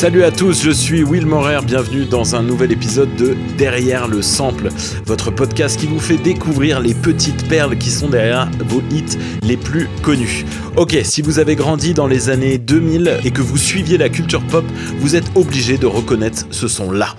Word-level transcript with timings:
Salut 0.00 0.24
à 0.24 0.30
tous, 0.30 0.62
je 0.62 0.70
suis 0.70 1.04
Will 1.04 1.26
Morer, 1.26 1.58
bienvenue 1.62 2.06
dans 2.06 2.34
un 2.34 2.42
nouvel 2.42 2.72
épisode 2.72 3.14
de 3.16 3.36
Derrière 3.58 4.08
le 4.08 4.22
sample, 4.22 4.70
votre 5.04 5.30
podcast 5.30 5.78
qui 5.78 5.84
vous 5.84 6.00
fait 6.00 6.16
découvrir 6.16 6.80
les 6.80 6.94
petites 6.94 7.46
perles 7.50 7.76
qui 7.76 7.90
sont 7.90 8.08
derrière 8.08 8.50
vos 8.64 8.80
hits 8.90 9.18
les 9.42 9.58
plus 9.58 9.90
connus. 10.02 10.46
Ok, 10.78 10.96
si 11.04 11.20
vous 11.20 11.38
avez 11.38 11.54
grandi 11.54 11.92
dans 11.92 12.06
les 12.06 12.30
années 12.30 12.56
2000 12.56 13.20
et 13.26 13.30
que 13.30 13.42
vous 13.42 13.58
suiviez 13.58 13.98
la 13.98 14.08
culture 14.08 14.40
pop, 14.44 14.64
vous 15.00 15.16
êtes 15.16 15.30
obligé 15.34 15.76
de 15.76 15.86
reconnaître 15.86 16.46
ce 16.50 16.66
son-là. 16.66 17.14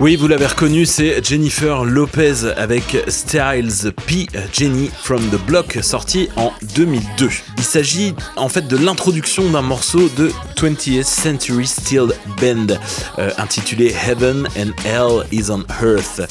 Oui, 0.00 0.16
vous 0.16 0.28
l'avez 0.28 0.46
reconnu, 0.46 0.86
c'est 0.86 1.22
Jennifer 1.22 1.84
Lopez 1.84 2.46
avec 2.56 2.96
Styles 3.08 3.92
P. 4.06 4.28
Jenny 4.50 4.90
from 5.02 5.20
the 5.28 5.38
Block, 5.46 5.76
sorti 5.82 6.30
en 6.36 6.54
2002. 6.74 7.28
Il 7.58 7.62
s'agit 7.62 8.14
en 8.36 8.48
fait 8.48 8.66
de 8.66 8.78
l'introduction 8.78 9.50
d'un 9.50 9.60
morceau 9.60 10.08
de 10.16 10.32
20th 10.56 11.02
Century 11.02 11.66
Steel 11.66 12.12
Band, 12.40 12.78
euh, 13.18 13.30
intitulé 13.36 13.94
Heaven 14.06 14.48
and 14.56 14.70
Hell 14.86 15.26
is 15.32 15.50
on 15.50 15.64
Earth. 15.82 16.22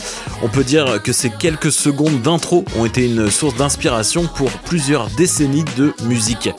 On 0.42 0.48
peut 0.48 0.64
dire 0.64 1.00
que 1.04 1.14
ces 1.14 1.30
quelques 1.30 1.72
secondes 1.72 2.24
d'intro 2.24 2.66
ont 2.76 2.86
été 2.86 3.06
une 3.06 3.30
source 3.30 3.56
d'inspiration 3.56 4.26
pour 4.26 4.50
plusieurs 4.50 5.12
décennies 5.12 5.66
de 5.78 5.94
musique. 6.06 6.50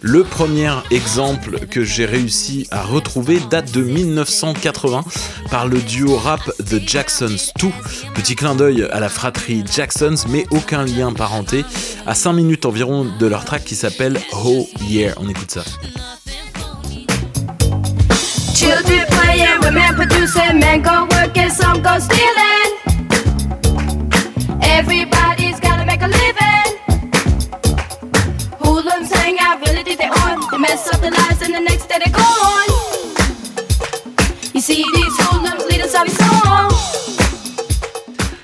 Le 0.00 0.22
premier 0.22 0.72
exemple 0.90 1.66
que 1.66 1.82
j'ai 1.82 2.06
réussi 2.06 2.66
à 2.70 2.82
retrouver 2.82 3.40
date 3.50 3.72
de 3.72 3.82
1980 3.82 5.04
par 5.50 5.66
le 5.66 5.80
duo 5.80 6.16
rap 6.16 6.40
The 6.58 6.80
Jacksons 6.86 7.52
2. 7.58 7.68
Petit 8.14 8.36
clin 8.36 8.54
d'œil 8.54 8.84
à 8.90 9.00
la 9.00 9.08
fratrie 9.08 9.64
Jacksons, 9.70 10.14
mais 10.28 10.46
aucun 10.50 10.84
lien 10.84 11.12
parenté, 11.12 11.64
à 12.06 12.14
5 12.14 12.32
minutes 12.32 12.66
environ 12.66 13.06
de 13.18 13.26
leur 13.26 13.44
track 13.44 13.64
qui 13.64 13.74
s'appelle 13.74 14.20
Oh 14.44 14.68
Yeah. 14.88 15.14
On 15.18 15.28
écoute 15.28 15.50
ça. 15.50 15.64
Everybody's 24.62 25.58
gotta 25.60 25.84
make 25.84 26.02
a 26.02 26.06
living. 26.06 26.48
Really 29.88 29.96
did 29.96 29.98
they 29.98 30.08
on. 30.08 30.40
They 30.50 30.58
mess 30.58 30.88
up 30.92 31.00
the 31.00 31.10
lives 31.10 31.42
and 31.42 31.54
the 31.54 31.60
next 31.60 31.88
day 31.88 31.98
they 32.04 32.10
go 32.10 32.20
on. 32.20 32.68
You 34.54 34.60
see 34.60 34.84
these 34.94 35.16
hoodlums 35.18 35.64
lead 35.66 35.80
us 35.82 35.94
every 35.94 36.10
song. 36.10 36.72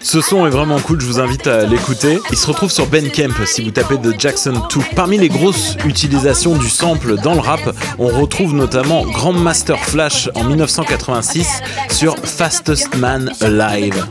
Ce 0.01 0.21
son 0.21 0.47
est 0.47 0.51
vraiment 0.51 0.79
cool, 0.79 1.01
je 1.01 1.07
vous 1.07 1.19
invite 1.19 1.47
à 1.47 1.65
l'écouter. 1.65 2.21
Il 2.31 2.37
se 2.37 2.47
retrouve 2.47 2.71
sur 2.71 2.87
Ben 2.87 3.11
Kemp 3.11 3.35
si 3.47 3.63
vous 3.65 3.73
tapez 3.73 3.97
The 3.97 4.19
Jackson 4.19 4.53
2. 4.53 4.81
Parmi 4.95 5.19
les 5.19 5.29
grosses 5.29 5.77
utilisations 5.85 6.57
du 6.57 6.69
sample 6.69 7.17
dans 7.17 7.35
le 7.35 7.41
rap, 7.41 7.75
on 7.99 8.07
retrouve 8.09 8.55
notamment 8.55 9.05
Grandmaster 9.07 9.79
Flash 9.81 10.31
en 10.35 10.45
1986 10.45 11.63
sur 11.91 12.17
Fastest 12.19 12.95
Man 12.97 13.33
Alive. 13.41 14.07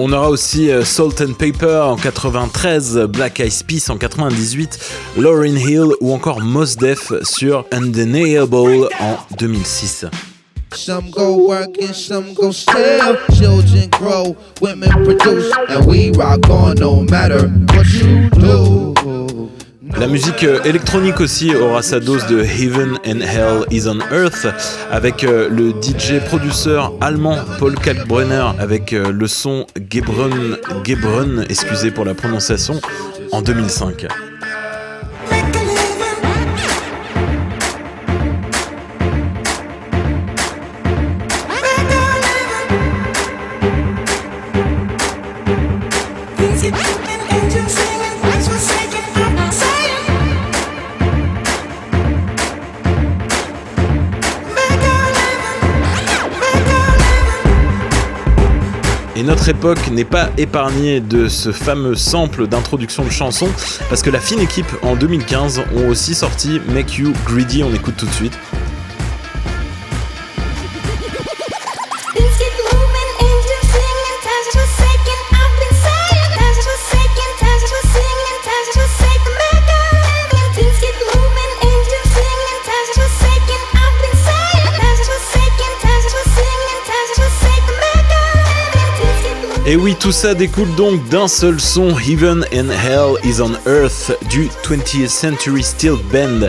On 0.00 0.12
aura 0.12 0.30
aussi 0.30 0.70
euh, 0.70 0.84
Salt 0.84 1.20
and 1.20 1.32
Paper 1.32 1.80
en 1.84 1.96
93, 1.96 3.08
Black 3.08 3.40
Eyed 3.40 3.64
Peas 3.66 3.90
en 3.90 3.96
98, 3.96 4.78
Lauryn 5.16 5.56
Hill 5.56 5.88
ou 6.00 6.12
encore 6.12 6.40
Mos 6.40 6.76
Def 6.78 7.12
sur 7.24 7.64
Undeniable 7.72 8.88
en 9.00 9.18
2006. 9.36 10.06
Some 10.72 11.10
go 11.10 11.48
work 11.48 11.76
and 11.82 11.92
some 11.92 12.32
go 12.34 12.52
sell. 12.52 13.18
Children 13.32 13.88
grow, 13.90 14.36
women 14.60 14.90
produce, 15.04 15.50
and 15.68 15.84
we 15.86 16.12
rock 16.12 16.48
on 16.48 16.74
no 16.74 17.02
matter 17.02 17.48
what 17.74 17.86
you 17.94 18.30
do. 18.30 19.48
La 19.96 20.06
musique 20.06 20.44
euh, 20.44 20.62
électronique 20.64 21.20
aussi 21.20 21.54
aura 21.54 21.82
sa 21.82 21.98
dose 22.00 22.26
de 22.26 22.40
Heaven 22.40 22.98
and 23.06 23.20
Hell 23.20 23.64
is 23.70 23.88
on 23.88 24.00
Earth 24.12 24.46
avec 24.90 25.24
euh, 25.24 25.48
le 25.48 25.70
DJ 25.70 26.20
produceur 26.24 26.92
allemand 27.00 27.36
Paul 27.58 27.74
Kalkbrenner 27.74 28.44
avec 28.58 28.92
euh, 28.92 29.10
le 29.10 29.26
son 29.26 29.66
Gebrun, 29.90 30.56
Gebrun, 30.84 31.42
excusez 31.48 31.90
pour 31.90 32.04
la 32.04 32.14
prononciation, 32.14 32.80
en 33.32 33.40
2005. 33.42 34.06
Notre 59.28 59.50
époque 59.50 59.90
n'est 59.90 60.06
pas 60.06 60.30
épargnée 60.38 61.00
de 61.00 61.28
ce 61.28 61.52
fameux 61.52 61.94
sample 61.94 62.46
d'introduction 62.46 63.04
de 63.04 63.10
chanson, 63.10 63.46
parce 63.90 64.02
que 64.02 64.08
la 64.08 64.20
fine 64.20 64.40
équipe 64.40 64.72
en 64.80 64.96
2015 64.96 65.64
ont 65.76 65.88
aussi 65.88 66.14
sorti 66.14 66.62
Make 66.72 66.96
You 66.96 67.12
Greedy, 67.26 67.62
on 67.62 67.74
écoute 67.74 67.96
tout 67.98 68.06
de 68.06 68.12
suite. 68.12 68.32
Et 89.70 89.76
oui, 89.76 89.94
tout 90.00 90.12
ça 90.12 90.32
découle 90.32 90.74
donc 90.76 91.06
d'un 91.10 91.28
seul 91.28 91.60
son, 91.60 91.90
Heaven 91.98 92.42
and 92.54 92.70
Hell 92.70 93.22
is 93.22 93.42
on 93.42 93.52
Earth, 93.70 94.16
du 94.30 94.48
20th 94.64 95.08
Century 95.08 95.62
Steel 95.62 95.96
Band. 96.10 96.48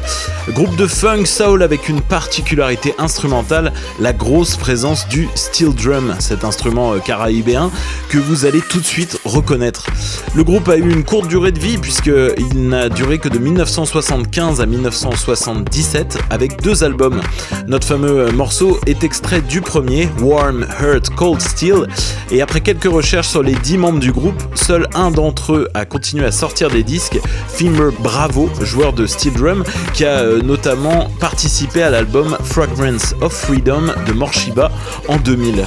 Groupe 0.54 0.74
de 0.78 0.88
funk 0.88 1.26
soul 1.26 1.62
avec 1.62 1.90
une 1.90 2.00
particularité 2.00 2.96
instrumentale, 2.98 3.74
la 4.00 4.14
grosse 4.14 4.56
présence 4.56 5.06
du 5.10 5.28
steel 5.36 5.76
drum, 5.76 6.16
cet 6.20 6.46
instrument 6.46 6.94
euh, 6.94 7.00
caraïbéen 7.00 7.72
que 8.08 8.18
vous 8.18 8.46
allez 8.46 8.62
tout 8.62 8.80
de 8.80 8.86
suite 8.86 9.20
reconnaître. 9.26 9.88
Le 10.34 10.46
groupe 10.46 10.70
a 10.70 10.78
eu 10.78 10.90
une 10.90 11.04
courte 11.04 11.28
durée 11.28 11.52
de 11.52 11.60
vie 11.60 11.78
puisqu'il 11.78 12.70
n'a 12.70 12.88
duré 12.88 13.20
que 13.20 13.28
de 13.28 13.38
1975 13.38 14.62
à 14.62 14.66
1977 14.66 16.20
avec 16.30 16.62
deux 16.62 16.86
albums. 16.86 17.20
Notre 17.68 17.86
fameux 17.86 18.28
euh, 18.28 18.32
morceau 18.32 18.80
est 18.86 19.04
extrait 19.04 19.42
du 19.42 19.60
premier, 19.60 20.08
Warm 20.22 20.66
Hurt 20.82 21.10
Cold 21.10 21.42
Steel, 21.42 21.86
et 22.32 22.42
après 22.42 22.62
quelques 22.62 22.86
recherches 22.86 23.09
sur 23.10 23.42
les 23.42 23.56
10 23.56 23.78
membres 23.80 24.00
du 24.00 24.12
groupe, 24.12 24.40
seul 24.54 24.88
un 24.94 25.10
d'entre 25.10 25.54
eux 25.54 25.68
a 25.74 25.84
continué 25.84 26.26
à 26.26 26.32
sortir 26.32 26.70
des 26.70 26.84
disques, 26.84 27.20
Fimer 27.48 27.90
Bravo, 28.02 28.52
joueur 28.62 28.94
de 28.94 29.08
steel 29.08 29.34
drum, 29.34 29.64
qui 29.96 30.06
a 30.06 30.20
euh, 30.20 30.44
notamment 30.44 31.10
participé 31.20 31.82
à 31.82 31.90
l'album 31.90 32.38
Fragrance 32.44 33.16
of 33.22 33.34
Freedom 33.34 33.88
de 34.06 34.14
Morshiba 34.14 34.72
en 35.08 35.18
2000. 35.18 35.66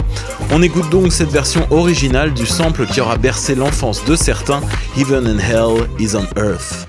On 0.52 0.62
écoute 0.62 0.88
donc 0.90 1.12
cette 1.12 1.30
version 1.30 1.66
originale 1.72 2.32
du 2.32 2.46
sample 2.46 2.86
qui 2.86 3.00
aura 3.00 3.16
bercé 3.16 3.56
l'enfance 3.56 4.04
de 4.04 4.14
certains, 4.14 4.60
Heaven 4.96 5.26
and 5.26 5.40
Hell 5.40 5.88
is 5.98 6.14
on 6.14 6.26
Earth. 6.40 6.86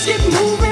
Keep 0.00 0.32
moving. 0.32 0.69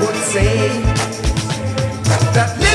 Would 0.00 0.16
say 0.16 0.68
that 2.34 2.71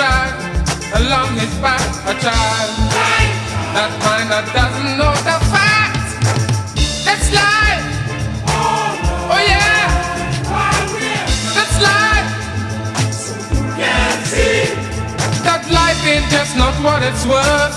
drive 0.00 0.32
along 0.96 1.28
his 1.36 1.52
back 1.60 1.84
a 2.08 2.14
child. 2.24 2.70
That 3.76 3.92
mind 4.04 4.28
that 4.32 4.46
doesn't 4.56 4.92
know 5.00 5.12
the 5.28 5.36
fact. 5.52 6.08
That's 7.06 7.28
life. 7.36 7.84
Oh 9.28 9.42
yeah. 9.52 9.84
That's 11.56 11.76
life. 11.90 12.28
That 15.46 15.62
life 15.78 16.00
ain't 16.12 16.28
just 16.32 16.56
not 16.56 16.74
what 16.82 17.02
it's 17.02 17.24
worth. 17.26 17.69